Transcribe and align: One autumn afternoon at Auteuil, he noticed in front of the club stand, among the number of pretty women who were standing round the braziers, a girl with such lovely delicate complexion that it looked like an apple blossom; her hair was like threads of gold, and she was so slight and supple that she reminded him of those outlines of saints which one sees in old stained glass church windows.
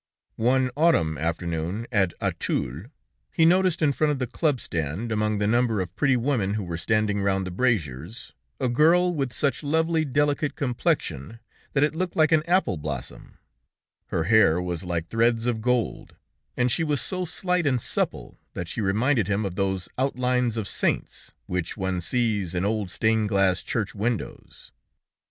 One 0.41 0.71
autumn 0.75 1.15
afternoon 1.19 1.85
at 1.91 2.15
Auteuil, 2.19 2.85
he 3.31 3.45
noticed 3.45 3.83
in 3.83 3.91
front 3.91 4.09
of 4.09 4.17
the 4.17 4.25
club 4.25 4.59
stand, 4.59 5.11
among 5.11 5.37
the 5.37 5.45
number 5.45 5.79
of 5.79 5.95
pretty 5.95 6.17
women 6.17 6.55
who 6.55 6.63
were 6.63 6.75
standing 6.79 7.21
round 7.21 7.45
the 7.45 7.51
braziers, 7.51 8.33
a 8.59 8.67
girl 8.67 9.13
with 9.13 9.31
such 9.31 9.61
lovely 9.61 10.03
delicate 10.03 10.55
complexion 10.55 11.39
that 11.73 11.83
it 11.83 11.93
looked 11.93 12.15
like 12.15 12.31
an 12.31 12.41
apple 12.47 12.77
blossom; 12.77 13.37
her 14.07 14.23
hair 14.23 14.59
was 14.59 14.83
like 14.83 15.07
threads 15.07 15.45
of 15.45 15.61
gold, 15.61 16.15
and 16.57 16.71
she 16.71 16.83
was 16.83 16.99
so 16.99 17.23
slight 17.23 17.67
and 17.67 17.79
supple 17.79 18.39
that 18.55 18.67
she 18.67 18.81
reminded 18.81 19.27
him 19.27 19.45
of 19.45 19.53
those 19.53 19.87
outlines 19.99 20.57
of 20.57 20.67
saints 20.67 21.31
which 21.45 21.77
one 21.77 22.01
sees 22.01 22.55
in 22.55 22.65
old 22.65 22.89
stained 22.89 23.29
glass 23.29 23.61
church 23.61 23.93
windows. 23.93 24.71